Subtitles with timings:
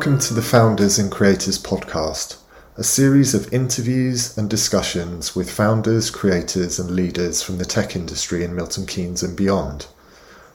[0.00, 2.38] Welcome to the Founders and Creators Podcast,
[2.78, 8.42] a series of interviews and discussions with founders, creators, and leaders from the tech industry
[8.42, 9.88] in Milton Keynes and beyond.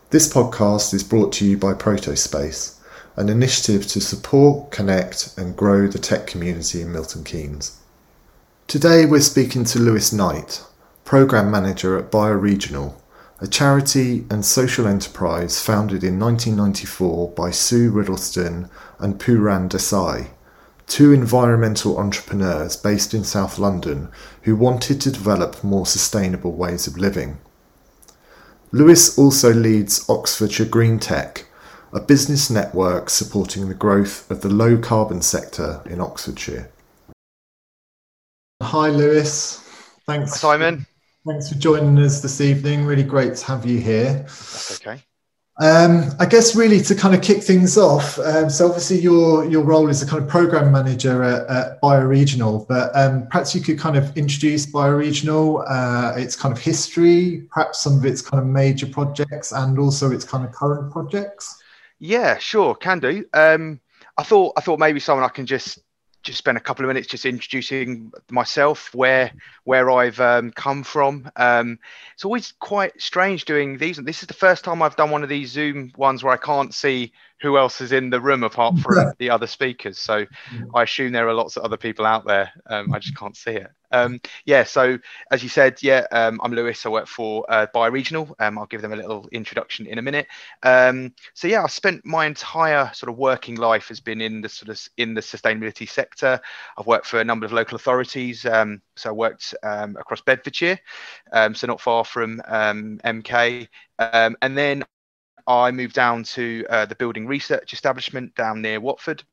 [0.10, 2.80] This podcast is brought to you by Protospace,
[3.18, 7.80] an initiative to support, connect, and grow the tech community in Milton Keynes.
[8.66, 10.64] Today we're speaking to Lewis Knight,
[11.04, 12.96] Programme Manager at Bioregional,
[13.40, 20.30] a charity and social enterprise founded in 1994 by Sue Riddlestone and Pooran Desai,
[20.88, 24.10] two environmental entrepreneurs based in South London
[24.44, 27.38] who wanted to develop more sustainable ways of living.
[28.72, 31.46] Lewis also leads Oxfordshire Green Tech,
[31.94, 36.70] a business network supporting the growth of the low carbon sector in Oxfordshire.
[38.62, 39.60] Hi, Lewis.
[40.06, 40.86] Thanks, Simon.
[41.28, 42.86] Thanks for joining us this evening.
[42.86, 44.14] Really great to have you here.
[44.14, 45.02] That's okay.
[45.60, 48.20] Um, I guess really to kind of kick things off.
[48.20, 52.68] Um, so obviously your your role is a kind of program manager at, at Bioregional,
[52.68, 57.82] but um, perhaps you could kind of introduce Bioregional, uh, its kind of history, perhaps
[57.82, 61.60] some of its kind of major projects, and also its kind of current projects.
[61.98, 63.26] Yeah, sure, can do.
[63.34, 63.80] Um,
[64.16, 65.80] I thought I thought maybe someone I can just
[66.26, 69.32] just spend a couple of minutes just introducing myself, where
[69.64, 71.32] where I've um, come from.
[71.36, 71.80] Um,
[72.14, 73.98] it's always quite strange doing these.
[73.98, 76.74] This is the first time I've done one of these Zoom ones where I can't
[76.74, 79.98] see who else is in the room apart from the other speakers.
[79.98, 80.26] So
[80.74, 82.52] I assume there are lots of other people out there.
[82.68, 83.68] Um, I just can't see it.
[83.92, 84.98] Um, yeah, so
[85.32, 86.86] as you said, yeah, um, I'm Lewis.
[86.86, 88.34] I work for uh, Bioregional.
[88.40, 90.28] Um, I'll give them a little introduction in a minute.
[90.64, 94.50] Um, so yeah, I spent my entire sort of working life has been in the
[94.50, 96.40] sort of in the sustainability sector.
[96.78, 98.46] I've worked for a number of local authorities.
[98.46, 100.80] Um, so I worked um, across Bedfordshire,
[101.34, 103.68] so not far from MK,
[104.00, 104.84] and then
[105.48, 109.24] I moved down to uh, the building research establishment down near Watford.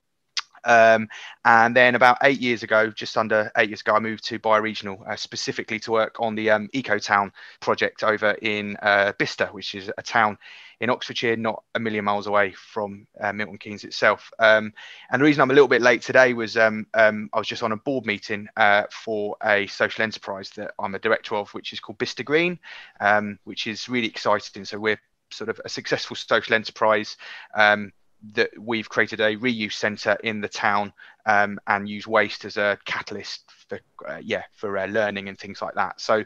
[0.65, 1.09] Um,
[1.45, 5.09] and then about eight years ago, just under eight years ago, I moved to Bioregional
[5.09, 9.75] uh, specifically to work on the um, Eco Town project over in uh, Bicester, which
[9.75, 10.39] is a town
[10.81, 14.33] in Oxfordshire, not a million miles away from uh, Milton Keynes itself.
[14.39, 14.73] Um,
[15.11, 17.63] and the reason I'm a little bit late today was um, um, I was just
[17.63, 21.73] on a board meeting uh, for a social enterprise that I'm a director of, which
[21.73, 22.59] is called Bicester Green,
[23.01, 24.65] um, which is really exciting.
[24.65, 25.01] So we're
[25.33, 27.17] sort of a successful social enterprise
[27.55, 27.93] um,
[28.35, 30.93] that we've created a reuse centre in the town
[31.27, 35.61] um, and use waste as a catalyst for uh, yeah for uh, learning and things
[35.63, 36.01] like that.
[36.01, 36.25] So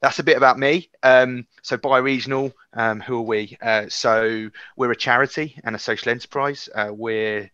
[0.00, 0.90] that's a bit about me.
[1.02, 3.56] Um, so Bioregional, um, who are we?
[3.62, 6.68] Uh, so we're a charity and a social enterprise.
[6.74, 7.50] Uh, we're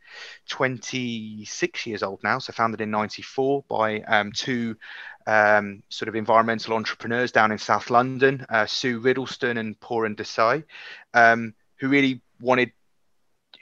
[0.48, 4.76] 26 years old now, so founded in '94 by um, two
[5.28, 10.64] um, sort of environmental entrepreneurs down in South London, uh, Sue Riddlestone and Pooran Desai,
[11.12, 12.72] um, who really wanted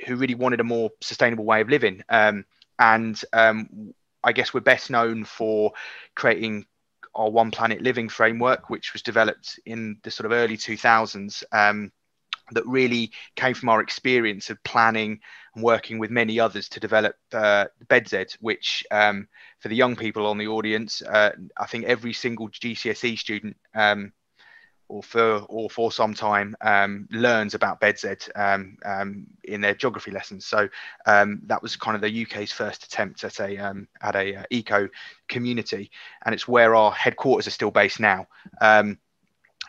[0.07, 2.03] who really wanted a more sustainable way of living.
[2.09, 2.45] Um,
[2.79, 5.73] and um, I guess we're best known for
[6.15, 6.67] creating
[7.15, 11.43] our One Planet Living framework, which was developed in the sort of early 2000s.
[12.53, 15.21] That really came from our experience of planning
[15.55, 19.27] and working with many others to develop uh, BedZED, which um,
[19.59, 24.13] for the young people on the audience, uh, I think every single GCSE student um,
[24.89, 30.13] or for or for some time um, learns about BedZED um, um, in their geography
[30.13, 30.47] lessons.
[30.47, 30.69] So
[31.07, 33.59] um, that was kind of the UK's first attempt at a
[34.03, 34.89] at a uh, eco
[35.29, 35.91] community,
[36.25, 38.29] and it's where our headquarters are still based now.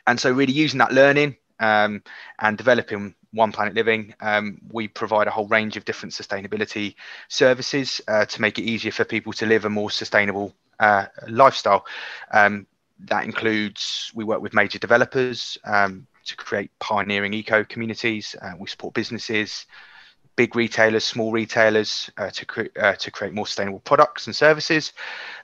[0.08, 5.32] And so really using that learning and developing one Planet Living, um, we provide a
[5.32, 6.96] whole range of different sustainability
[7.28, 11.86] services uh, to make it easier for people to live a more sustainable uh, lifestyle.
[12.32, 12.68] Um,
[13.00, 18.36] that includes we work with major developers um, to create pioneering eco communities.
[18.42, 19.66] Uh, we support businesses,
[20.36, 24.94] big retailers, small retailers uh, to cre- uh, to create more sustainable products and services.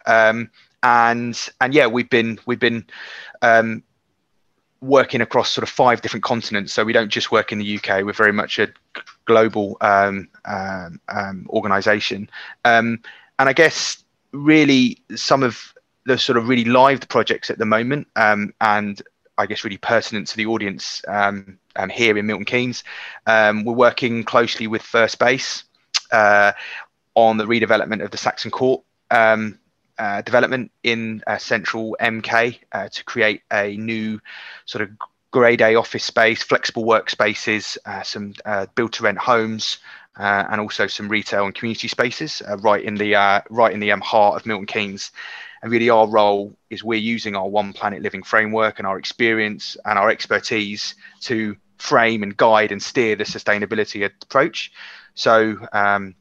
[0.05, 0.49] Um,
[0.81, 2.85] and and yeah, we've been we've been
[3.41, 3.83] um,
[4.83, 6.73] working across sort of five different continents.
[6.73, 8.03] So we don't just work in the UK.
[8.03, 8.67] We're very much a
[9.25, 12.29] global um, um, um, organization.
[12.65, 13.01] Um,
[13.39, 14.03] and I guess
[14.33, 15.73] really some of
[16.05, 19.01] the sort of really live projects at the moment um, and
[19.37, 21.57] I guess really pertinent to the audience um,
[21.89, 22.83] here in Milton Keynes.
[23.25, 25.63] we're working closely with First Base
[26.11, 26.51] uh,
[27.15, 29.57] on the redevelopment of the Saxon Court um,
[29.97, 34.19] uh, development in uh, central MK uh, to create a new
[34.65, 34.89] sort of
[35.31, 39.77] grade A office space, flexible workspaces, uh, some uh, build to rent homes,
[40.15, 43.13] and also some retail and community spaces right in the
[43.49, 45.11] right in the um, heart of Milton Keynes.
[45.61, 49.77] And really, our role is we're using our One Planet Living framework and our experience
[49.85, 54.71] and our expertise to frame and guide and steer the sustainability approach.
[55.15, 56.15] So um,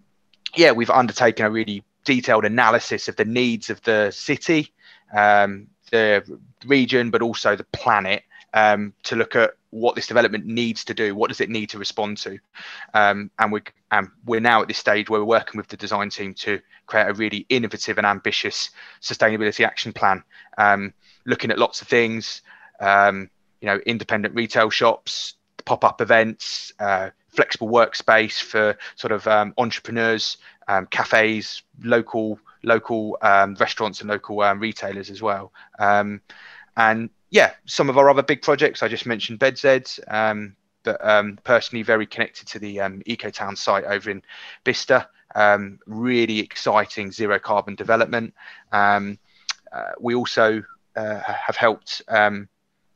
[0.56, 4.72] yeah, we've undertaken a really detailed analysis of the needs of the city,
[5.16, 6.22] um, the
[6.66, 8.22] region, but also the planet
[8.54, 11.14] um, to look at what this development needs to do.
[11.14, 12.38] What does it need to respond to?
[12.94, 13.60] Um, and we
[13.90, 17.08] um, we're now at this stage where we're working with the design team to create
[17.08, 18.70] a really innovative and ambitious
[19.00, 20.22] sustainability action plan,
[20.58, 20.93] um,
[21.25, 22.43] looking at lots of things.
[22.81, 25.34] Um, you know, independent retail shops,
[25.64, 30.37] pop-up events, uh, flexible workspace for sort of um, entrepreneurs,
[30.69, 35.52] um, cafes, local local um, restaurants and local um, retailers as well.
[35.81, 36.20] Um,
[36.76, 41.00] and yeah, some of our other big projects I just mentioned BedZEDs, um, but
[41.43, 44.23] personally very connected to the EcoTown site over in
[44.62, 45.06] Bicester.
[45.87, 48.35] really exciting zero carbon development.
[49.73, 50.62] Uh, we also
[50.96, 52.02] uh, have helped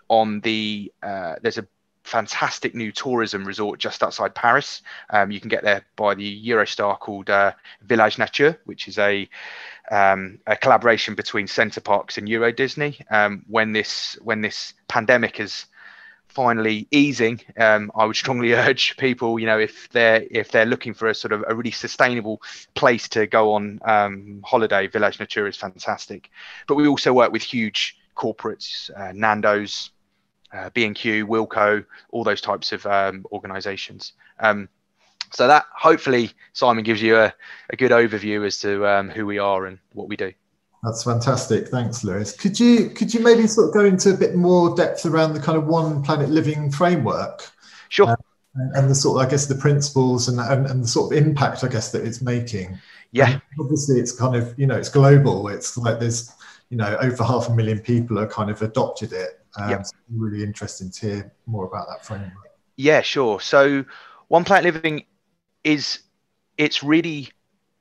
[0.09, 1.67] on the uh, there's a
[2.07, 4.83] fantastic new tourism resort just outside Paris.
[5.11, 9.29] Um, you can get there by the Eurostar called uh, Village Nature, which is a
[9.91, 12.99] um, a collaboration between Center Parcs and Euro Disney.
[13.11, 15.67] Um, when this when this pandemic is
[16.29, 20.95] finally easing, um, I would strongly urge people, you know, if they're if they're looking
[20.95, 22.43] for a sort of a really sustainable
[22.75, 26.31] place to go on um, holiday, Village Nature is fantastic.
[26.69, 29.91] But we also work with huge corporates, uh, Nando's,
[30.57, 34.13] uh, B&Q, Wilko, all those types of um, organizations.
[34.41, 34.69] Um,
[35.33, 37.35] so that hopefully Simon gives you a,
[37.71, 40.33] a good overview as to um, who we are and what we do.
[40.83, 41.69] That's fantastic.
[41.69, 42.33] Thanks, Lewis.
[42.33, 45.41] Could you could you maybe sort of go into a bit more depth around the
[45.41, 47.51] kind of One Planet Living framework?
[47.89, 48.09] Sure.
[48.09, 48.17] Uh,
[48.75, 51.65] and the sort of, I guess, the principles and, and, and the sort of impact,
[51.65, 52.79] I guess, that it's making.
[53.13, 53.33] Yeah.
[53.33, 55.49] And obviously, it's kind of, you know, it's global.
[55.49, 56.33] It's like there's,
[56.71, 59.41] you know, over half a million people have kind of adopted it.
[59.59, 59.87] Um, yep.
[59.87, 62.33] so really interesting to hear more about that framework.
[62.77, 63.41] Yeah, sure.
[63.41, 63.85] So,
[64.29, 65.05] One Planet Living
[65.65, 66.01] is
[66.59, 67.29] it's really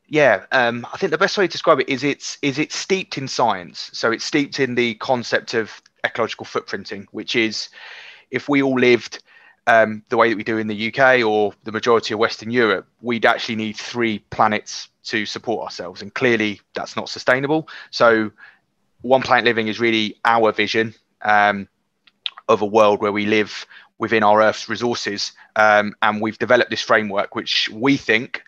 [0.08, 3.18] yeah um, i think the best way to describe it is it's is it's steeped
[3.18, 7.70] in science so it's steeped in the concept of ecological footprinting which is
[8.32, 9.22] if we all lived
[9.68, 12.88] um, the way that we do in the uk or the majority of western europe
[13.02, 18.32] we'd actually need three planets to support ourselves and clearly that's not sustainable so
[19.02, 21.68] one planet living is really our vision um,
[22.48, 23.66] of a world where we live
[23.98, 25.32] within our Earth's resources.
[25.56, 28.44] Um, and we've developed this framework, which we think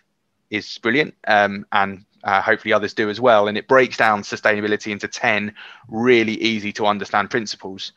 [0.50, 3.48] is brilliant, um, and uh, hopefully others do as well.
[3.48, 5.54] And it breaks down sustainability into 10
[5.88, 7.92] really easy to understand principles.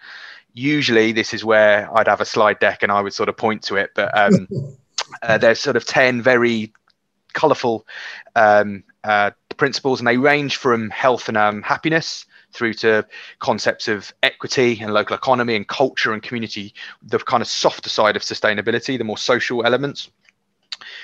[0.54, 3.64] Usually, this is where I'd have a slide deck and I would sort of point
[3.64, 4.48] to it, but um,
[5.22, 6.74] uh, there's sort of 10 very
[7.34, 7.86] colorful
[8.36, 9.32] um, uh,
[9.62, 13.06] principles, and they range from health and um, happiness through to
[13.38, 16.74] concepts of equity and local economy and culture and community,
[17.04, 20.10] the kind of softer side of sustainability, the more social elements,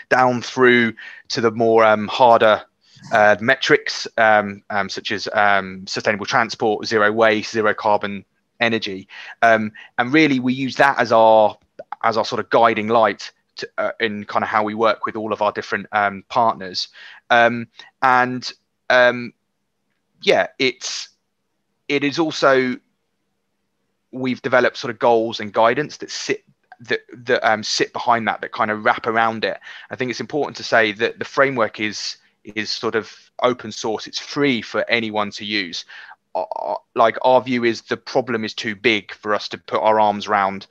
[0.09, 0.91] down through
[1.27, 2.63] to the more um, harder
[3.13, 8.25] uh, metrics um, um, such as um, sustainable transport, zero waste, zero carbon
[8.59, 9.07] energy,
[9.43, 11.55] um, and really we use that as our
[12.03, 15.15] as our sort of guiding light to, uh, in kind of how we work with
[15.15, 16.87] all of our different um, partners,
[17.29, 17.67] and
[20.21, 21.09] yeah, it's
[21.87, 22.77] it is also
[24.11, 26.43] we've developed sort of goals and guidance that sit
[26.79, 29.59] that that um, sit behind that that kind of wrap around it.
[29.89, 33.11] I think it's important to say that the framework is is sort of
[33.43, 34.07] open source.
[34.07, 35.85] It's free for anyone to use.
[36.35, 39.99] Uh, like our view is the problem is too big for us to put our
[39.99, 40.67] arms around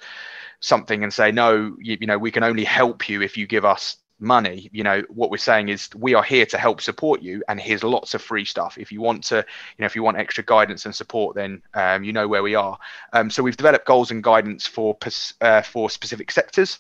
[0.61, 1.77] something and say no.
[1.81, 5.03] You, you know we can only help you if you give us money you know
[5.11, 8.23] what we're saying is we are here to help support you and here's lots of
[8.23, 11.37] free stuff if you want to you know if you want extra guidance and support
[11.37, 12.79] then um, you know where we are
[13.13, 14.97] um, so we've developed goals and guidance for
[15.43, 16.79] uh, for specific sectors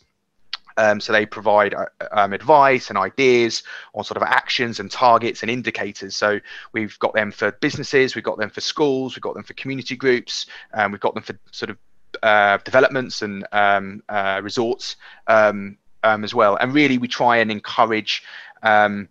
[0.78, 3.62] um, so they provide uh, um, advice and ideas
[3.94, 6.14] on sort of actions and targets and indicators.
[6.14, 6.38] So
[6.72, 9.96] we've got them for businesses, we've got them for schools, we've got them for community
[9.96, 11.78] groups, and we've got them for sort of
[12.22, 14.96] uh, developments and um, uh, resorts
[15.26, 16.56] um, um, as well.
[16.56, 18.22] And really, we try and encourage
[18.62, 19.08] um,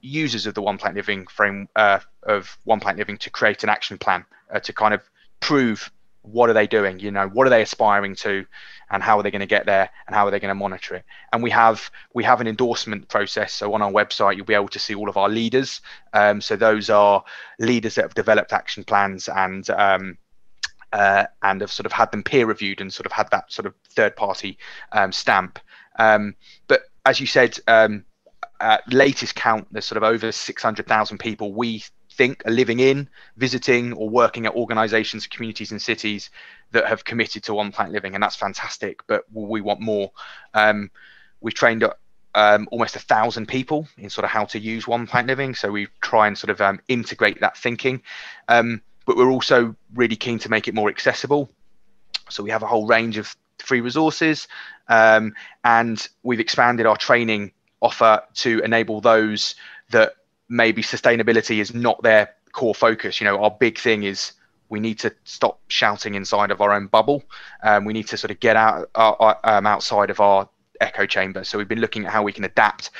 [0.00, 3.68] users of the One Planet Living frame uh, of One Planet Living to create an
[3.68, 5.02] action plan uh, to kind of
[5.40, 5.90] prove
[6.22, 8.44] what are they doing, you know, what are they aspiring to,
[8.90, 10.94] and how are they going to get there, and how are they going to monitor
[10.96, 11.04] it.
[11.32, 13.52] And we have we have an endorsement process.
[13.52, 15.80] So on our website, you'll be able to see all of our leaders.
[16.12, 17.24] Um, so those are
[17.58, 20.18] leaders that have developed action plans and um,
[20.92, 23.66] uh, and have sort of had them peer reviewed and sort of had that sort
[23.66, 24.58] of third party
[24.92, 25.58] um, stamp.
[25.98, 26.34] Um,
[26.66, 28.04] but as you said, um,
[28.60, 33.92] at latest count, there's sort of over 600,000 people we think are living in, visiting,
[33.92, 36.30] or working at organisations, communities, and cities
[36.72, 39.00] that have committed to One Planet Living, and that's fantastic.
[39.06, 40.10] But we want more.
[40.54, 40.90] Um,
[41.40, 41.84] we've trained
[42.34, 45.54] um, almost a thousand people in sort of how to use One Planet Living.
[45.54, 48.02] So we try and sort of um, integrate that thinking,
[48.48, 51.48] um, but we're also really keen to make it more accessible.
[52.28, 54.46] So we have a whole range of free resources,
[54.88, 55.32] um,
[55.64, 59.54] and we've expanded our training offer to enable those
[59.88, 60.12] that
[60.50, 63.18] maybe sustainability is not their core focus.
[63.18, 64.32] You know, our big thing is
[64.68, 67.22] we need to stop shouting inside of our own bubble.
[67.62, 70.50] Um, we need to sort of get out uh, um, outside of our
[70.80, 71.44] echo chamber.
[71.44, 72.90] So we've been looking at how we can adapt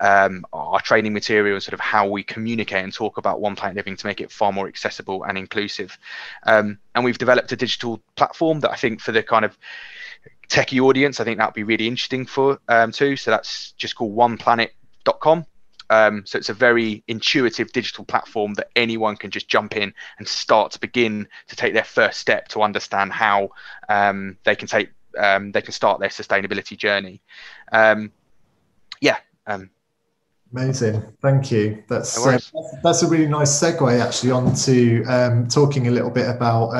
[0.00, 3.76] um, our training material and sort of how we communicate and talk about One Planet
[3.76, 5.96] Living to make it far more accessible and inclusive.
[6.44, 9.56] Um, and we've developed a digital platform that I think for the kind of
[10.48, 13.16] techie audience, I think that would be really interesting for um, too.
[13.16, 15.46] So that's just called oneplanet.com.
[15.90, 20.26] Um, so it's a very intuitive digital platform that anyone can just jump in and
[20.26, 23.50] start to begin to take their first step to understand how
[23.88, 27.22] um, they can take um, they can start their sustainability journey.
[27.72, 28.12] Um,
[29.00, 29.18] yeah.
[29.46, 29.70] Um,
[30.52, 31.82] Amazing, thank you.
[31.88, 32.38] That's no uh,
[32.80, 36.70] that's a really nice segue actually onto um, talking a little bit about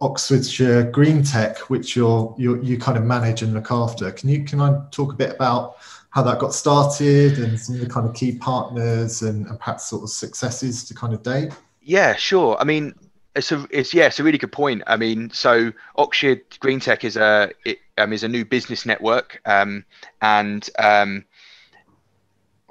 [0.00, 4.10] Oxfordshire Green Tech, which you're, you you kind of manage and look after.
[4.12, 5.76] Can you can I talk a bit about
[6.10, 9.86] how that got started and some of the kind of key partners and, and perhaps
[9.86, 11.52] sort of successes to kind of date?
[11.82, 12.56] Yeah, sure.
[12.58, 12.94] I mean,
[13.36, 14.82] it's a it's yeah, it's a really good point.
[14.86, 19.40] I mean, so Oxford Green Tech is a it, um, is a new business network,
[19.44, 19.84] um,
[20.22, 21.24] and um,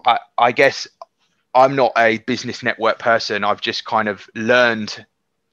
[0.06, 0.88] I, I guess
[1.54, 3.44] I'm not a business network person.
[3.44, 5.06] I've just kind of learned,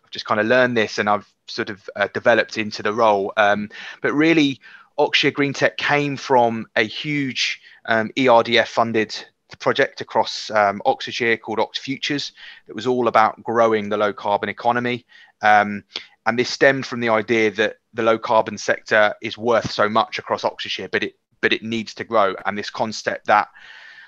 [0.05, 3.33] I've just kind of learned this, and I've sort of uh, developed into the role.
[3.37, 3.69] Um,
[4.01, 4.61] but really,
[4.99, 9.25] Oxford Green Tech came from a huge um, ERDF funded
[9.59, 12.33] project across um, Oxfordshire called Ox Futures
[12.67, 15.05] that was all about growing the low carbon economy.
[15.43, 15.85] Um,
[16.27, 20.19] and this stemmed from the idea that the low carbon sector is worth so much
[20.19, 22.35] across Oxfordshire, but it but it needs to grow.
[22.47, 23.49] And this concept that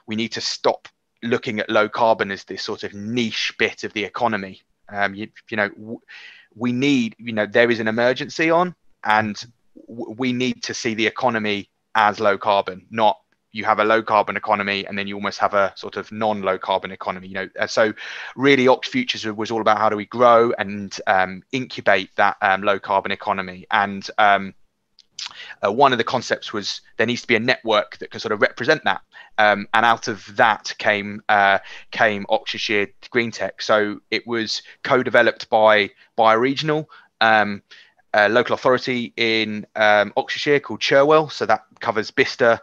[0.07, 0.89] we need to stop
[1.23, 4.63] looking at low carbon as this sort of niche bit of the economy.
[4.89, 6.01] Um, you, you know,
[6.55, 9.45] we need, you know, there is an emergency on, and
[9.89, 13.19] we need to see the economy as low carbon, not
[13.55, 16.43] you have a low carbon economy and then you almost have a sort of non
[16.43, 17.49] low carbon economy you know.
[17.67, 17.95] So
[18.37, 22.63] really ox futures was all about how do we grow and um, incubate that um,
[22.63, 23.67] low carbon economy.
[23.71, 24.55] And um,
[25.65, 28.33] uh, one of the concepts was there needs to be a network that can sort
[28.33, 29.03] of represent that.
[29.39, 31.59] Um, and out of that came uh,
[31.93, 33.63] came Oxfordshire Green Tech.
[33.63, 36.87] So it was co-developed by Bioregional
[37.21, 37.63] um,
[38.31, 41.29] local authority in um, Oxfordshire called Cherwell.
[41.29, 42.61] So that covers Bicester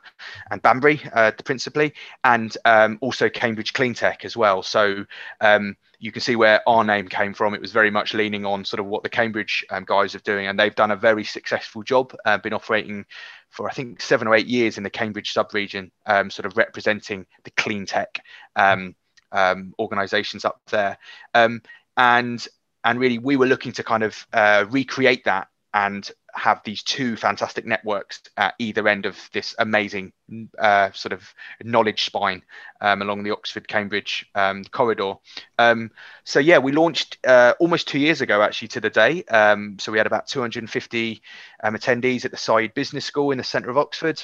[0.50, 1.93] and Banbury uh, principally,
[2.24, 4.63] and um, also Cambridge Cleantech as well.
[4.63, 5.05] So
[5.41, 7.53] um, you can see where our name came from.
[7.53, 10.48] It was very much leaning on sort of what the Cambridge um, guys are doing,
[10.48, 12.15] and they've done a very successful job.
[12.25, 13.05] Uh, been operating
[13.50, 17.25] for I think seven or eight years in the Cambridge sub-region, um, sort of representing
[17.43, 18.24] the clean tech
[18.55, 18.96] um,
[19.77, 20.98] organisations up there.
[21.98, 22.48] and
[22.84, 27.16] and really we were looking to kind of uh, recreate that and have these two
[27.16, 30.12] fantastic networks at either end of this amazing
[30.60, 31.34] uh, sort of
[31.64, 32.42] knowledge spine
[32.82, 35.16] um, along the Oxford Cambridge um, corridor.
[35.60, 35.92] Um,
[36.24, 39.24] so yeah, we launched uh, almost two years ago actually to the day.
[39.26, 41.22] Um, so we had about 250
[41.64, 44.22] um, attendees at the Said Business School in the centre of Oxford,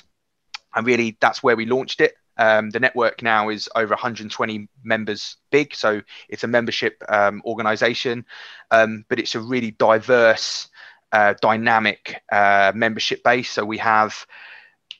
[0.75, 2.15] and really that's where we launched it.
[2.37, 8.25] Um, the network now is over 120 members big, so it's a membership um, organization,
[8.71, 10.69] um, but it's a really diverse,
[11.11, 13.51] uh, dynamic uh, membership base.
[13.51, 14.25] So we have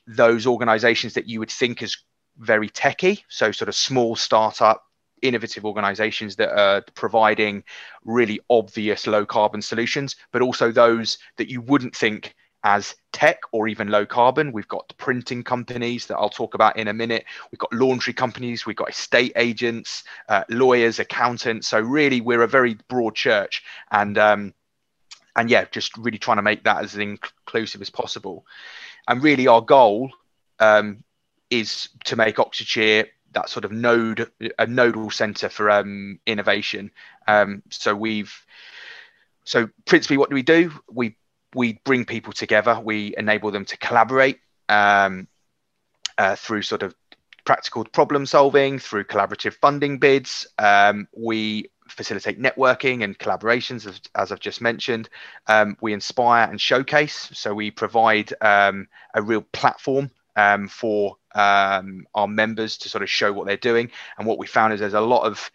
[0.06, 1.96] those organizations that you would think is
[2.38, 4.84] very techy, so sort of small startup,
[5.22, 7.64] innovative organizations that are providing
[8.04, 12.34] really obvious low carbon solutions, but also those that you wouldn't think
[12.68, 14.52] as tech or even low carbon.
[14.52, 17.24] We've got printing companies that I'll talk about in a minute.
[17.50, 21.66] We've got laundry companies, we've got estate agents, uh, lawyers, accountants.
[21.66, 24.52] So really, we're a very broad church, and um,
[25.34, 28.44] and yeah, just really trying to make that as inclusive as possible.
[29.08, 30.10] And really, our goal
[30.58, 31.02] um,
[31.48, 36.90] is to make Oxfordshire that sort of node, a nodal centre for um, innovation.
[37.26, 38.34] Um, so we've
[39.44, 40.70] so principally, what do we do?
[40.92, 41.16] We
[41.54, 42.78] we bring people together.
[42.80, 44.38] We enable them to collaborate
[44.68, 45.28] um,
[46.16, 46.94] uh, through sort of
[47.44, 50.46] practical problem solving, through collaborative funding bids.
[50.58, 55.08] Um, we facilitate networking and collaborations, as, as I've just mentioned.
[55.46, 57.30] Um, we inspire and showcase.
[57.32, 63.10] So we provide um, a real platform um, for um, our members to sort of
[63.10, 63.90] show what they're doing.
[64.18, 65.50] And what we found is there's a lot of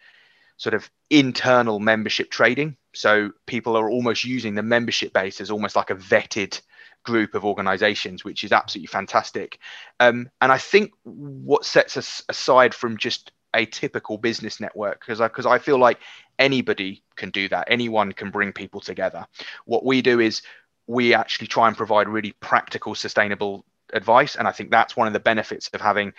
[0.56, 2.76] sort of internal membership trading.
[2.96, 6.60] So people are almost using the membership base as almost like a vetted
[7.04, 9.58] group of organizations, which is absolutely fantastic.
[10.00, 15.20] Um, and I think what sets us aside from just a typical business network, because
[15.20, 16.00] I, cause I feel like
[16.38, 19.26] anybody can do that, anyone can bring people together.
[19.64, 20.42] What we do is
[20.86, 24.34] we actually try and provide really practical, sustainable advice.
[24.36, 26.12] And I think that's one of the benefits of having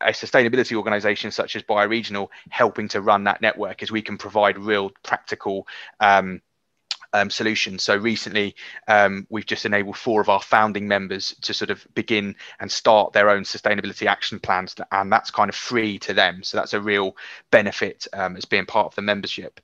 [0.00, 4.58] a sustainability organization such as bioregional helping to run that network is we can provide
[4.58, 5.66] real practical
[6.00, 6.40] um,
[7.12, 7.82] um, solutions.
[7.82, 8.54] So recently,
[8.88, 13.12] um, we've just enabled four of our founding members to sort of begin and start
[13.12, 16.42] their own sustainability action plans, and that's kind of free to them.
[16.42, 17.16] So that's a real
[17.50, 19.60] benefit um, as being part of the membership.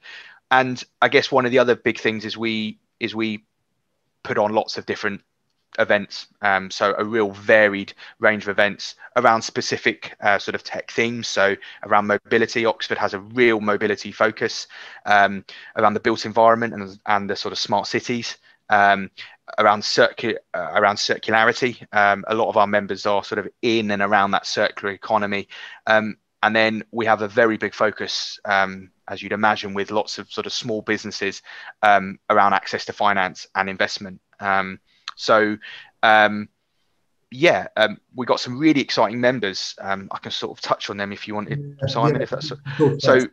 [0.51, 3.45] And I guess one of the other big things is we is we
[4.23, 5.23] put on lots of different
[5.79, 6.27] events.
[6.43, 11.29] Um, so a real varied range of events around specific uh, sort of tech themes.
[11.29, 14.67] So around mobility, Oxford has a real mobility focus
[15.07, 15.45] um,
[15.77, 18.37] around the built environment and, and the sort of smart cities.
[18.71, 19.11] Um,
[19.59, 23.91] around circu- uh, around circularity, um, a lot of our members are sort of in
[23.91, 25.49] and around that circular economy.
[25.87, 30.19] Um, and then we have a very big focus, um, as you'd imagine, with lots
[30.19, 31.43] of sort of small businesses
[31.83, 34.21] around access to finance and investment.
[34.41, 34.81] Um,
[35.17, 35.57] so,
[36.03, 36.49] um,
[37.31, 39.75] yeah, um, we got some really exciting members.
[39.81, 42.17] Um, I can sort of touch on them if you wanted, Simon.
[42.17, 42.99] Yeah, if that's so.
[42.99, 43.27] so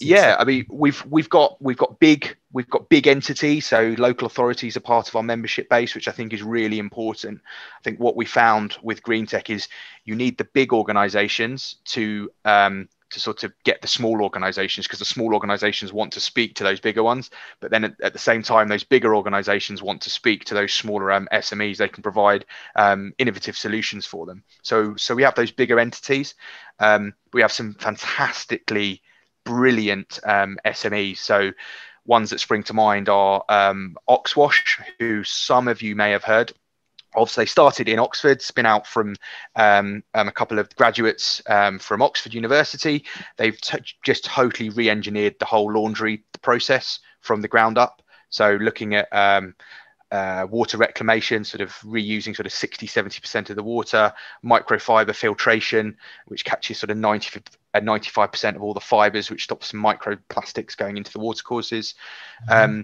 [0.00, 3.66] yeah, I mean, we've we've got we've got big we've got big entities.
[3.66, 7.40] So local authorities are part of our membership base, which I think is really important.
[7.78, 9.68] I think what we found with Green Tech is
[10.04, 14.98] you need the big organisations to um, to sort of get the small organizations because
[14.98, 18.18] the small organizations want to speak to those bigger ones but then at, at, the
[18.18, 22.02] same time those bigger organizations want to speak to those smaller um, smes they can
[22.02, 22.44] provide
[22.76, 24.42] um, innovative solutions for them.
[24.62, 26.34] So so we have those bigger entities.
[26.78, 29.02] Um, we have some fantastically
[29.44, 31.50] brilliant um, smes so
[32.04, 36.52] ones that spring to mind are um, oxwash who some of you may have heard
[37.14, 39.16] obviously started in Oxford, spin out from
[39.56, 43.04] um, um, a couple of graduates um, from Oxford University.
[43.36, 48.02] They've t- just totally re-engineered the whole laundry process from the ground up.
[48.30, 49.54] So looking at um,
[50.12, 54.12] uh, water reclamation, sort of reusing sort of 60, 70% of the water,
[54.44, 55.96] microfiber filtration,
[56.26, 57.40] which catches sort of 90,
[57.72, 61.94] uh, 95% of all the fibers, which stops microplastics going into the watercourses.
[62.48, 62.82] Mm-hmm.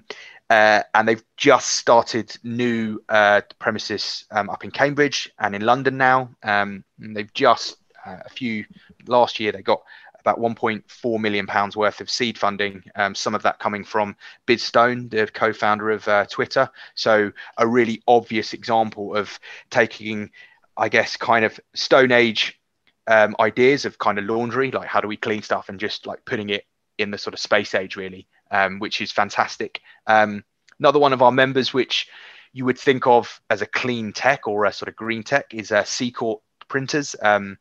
[0.51, 5.97] Uh, and they've just started new uh, premises um, up in Cambridge and in London
[5.99, 6.31] now.
[6.43, 8.65] Um, they've just uh, a few
[9.07, 9.83] last year they got
[10.21, 12.83] about 1.4 million pounds worth of seed funding.
[12.97, 16.69] Um, some of that coming from Biz Stone, the co-founder of uh, Twitter.
[16.95, 19.39] So a really obvious example of
[19.71, 20.31] taking,
[20.77, 22.59] I guess, kind of Stone Age
[23.07, 26.25] um, ideas of kind of laundry, like how do we clean stuff, and just like
[26.25, 26.65] putting it
[26.99, 29.81] in the sort of space age really um, which is fantastic.
[30.07, 30.45] Um,
[30.79, 32.09] another one of our members, which
[32.53, 35.73] you would think of as a clean tech or a sort of green tech, is
[35.73, 37.15] uh, Seacourt Printers.
[37.23, 37.59] Um,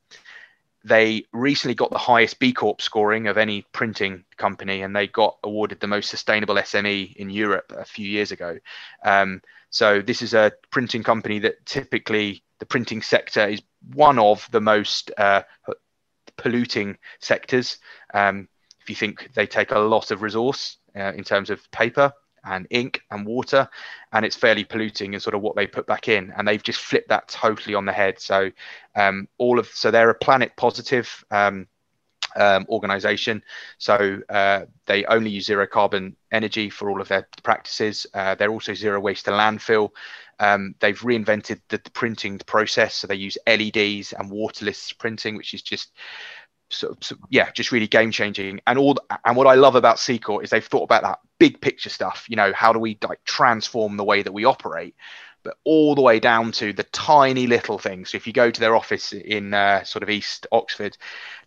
[0.83, 5.37] they recently got the highest B Corp scoring of any printing company, and they got
[5.43, 8.57] awarded the most sustainable SME in Europe a few years ago.
[9.03, 13.61] Um, so this is a printing company that typically the printing sector is
[13.93, 15.43] one of the most uh,
[16.37, 17.77] polluting sectors.
[18.13, 18.47] Um,
[18.87, 22.13] if you think they take a lot of resource uh, in terms of paper
[22.45, 23.67] and ink and water,
[24.13, 26.33] and it's fairly polluting in sort of what they put back in.
[26.37, 28.21] And they've just flipped that totally on the head.
[28.21, 28.49] So
[28.95, 31.67] um, all of so they're a planet positive um,
[32.37, 33.43] um, organization.
[33.77, 38.07] So uh, they only use zero carbon energy for all of their practices.
[38.13, 39.89] Uh, they're also zero waste to landfill.
[40.39, 42.95] Um, they've reinvented the, the, printing process.
[42.95, 45.91] So they use LEDs and waterless printing, which is just
[46.69, 48.59] so, so, yeah, just really game changing.
[48.67, 51.89] And all and what I love about Seacourt is they've thought about that big picture
[51.89, 52.25] stuff.
[52.27, 54.95] You know, how do we like transform the way that we operate?
[55.43, 58.09] But all the way down to the tiny little things.
[58.09, 60.97] So if you go to their office in uh, sort of East Oxford,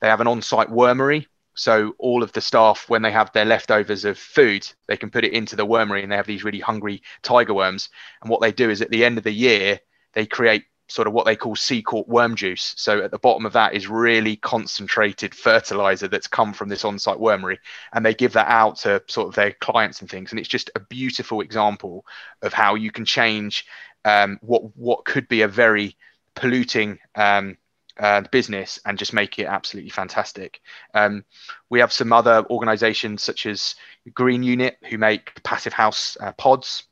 [0.00, 1.26] they have an on-site wormery.
[1.54, 5.24] So all of the staff, when they have their leftovers of food, they can put
[5.24, 7.90] it into the wormery, and they have these really hungry tiger worms.
[8.22, 9.80] And what they do is at the end of the year,
[10.14, 12.74] they create sort of what they call Seacourt worm juice.
[12.76, 17.18] So at the bottom of that is really concentrated fertilizer that's come from this on-site
[17.18, 17.58] wormery,
[17.92, 20.32] and they give that out to sort of their clients and things.
[20.32, 22.04] And it's just a beautiful example
[22.42, 23.66] of how you can change
[24.04, 25.96] um, what what could be a very
[26.34, 27.56] polluting um,
[27.98, 30.60] uh, business and just make it absolutely fantastic.
[30.94, 31.24] Um,
[31.68, 33.74] we have some other organisations such as
[34.14, 36.84] Green Unit who make passive house uh, pods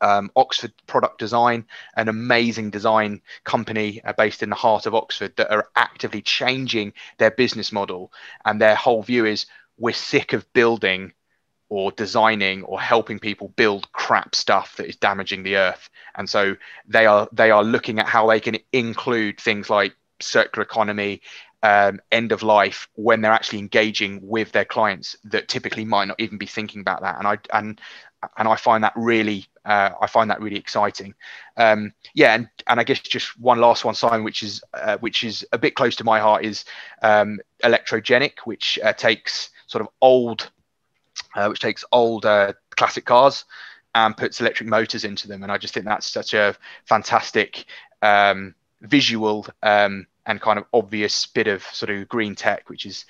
[0.00, 5.36] um, Oxford Product Design, an amazing design company uh, based in the heart of Oxford
[5.36, 8.12] that are actively changing their business model.
[8.44, 9.46] And their whole view is
[9.78, 11.12] we're sick of building
[11.68, 16.54] or designing or helping people build crap stuff that is damaging the earth and so
[16.86, 21.20] they are they are looking at how they can include things like circular economy
[21.62, 26.20] um, end of life when they're actually engaging with their clients that typically might not
[26.20, 27.80] even be thinking about that and i and
[28.36, 31.14] and i find that really uh, i find that really exciting
[31.56, 35.24] um, yeah and and i guess just one last one simon which is uh, which
[35.24, 36.64] is a bit close to my heart is
[37.02, 40.50] um, electrogenic which uh, takes sort of old
[41.34, 43.44] uh, which takes old uh, classic cars
[43.94, 45.42] and puts electric motors into them.
[45.42, 47.64] And I just think that's such a fantastic
[48.02, 53.04] um, visual um, and kind of obvious bit of sort of green tech, which is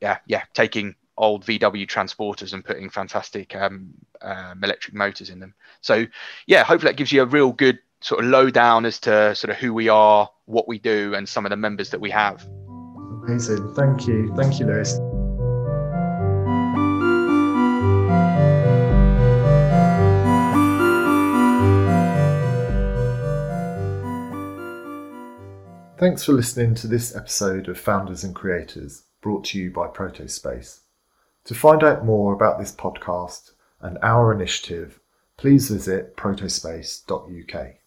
[0.00, 5.54] yeah yeah taking old VW transporters and putting fantastic um, um, electric motors in them.
[5.80, 6.06] So
[6.46, 9.56] yeah, hopefully that gives you a real good sort of lowdown as to sort of
[9.56, 12.44] who we are, what we do, and some of the members that we have.
[13.24, 13.72] Amazing.
[13.74, 14.34] Thank you.
[14.36, 14.98] Thank you, Lewis.
[25.98, 30.81] Thanks for listening to this episode of Founders and Creators, brought to you by Protospace.
[31.46, 35.00] To find out more about this podcast and our initiative,
[35.36, 37.81] please visit protospace.uk.